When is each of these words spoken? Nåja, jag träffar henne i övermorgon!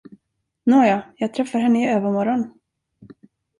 Nåja, 0.63 1.03
jag 1.15 1.33
träffar 1.33 1.59
henne 1.59 1.83
i 1.83 1.89
övermorgon! 1.95 2.53